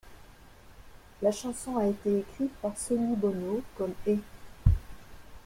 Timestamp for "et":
4.07-4.17